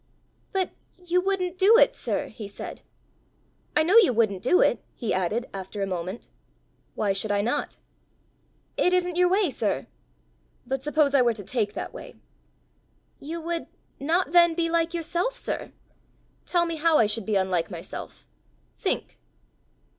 [0.51, 2.81] "But you wouldn't do it, sir!" he said."
[3.77, 6.29] I know you wouldn't do it!" he added, after a moment.
[6.95, 7.77] "Why should I not?"
[8.77, 9.85] "It isn't your way, sir."
[10.65, 12.15] "But suppose I were to take that way?"
[13.19, 13.67] "You would
[13.99, 15.71] not then be like yourself, sir!"
[16.47, 18.27] "Tell me how I should be unlike myself.
[18.79, 19.19] Think."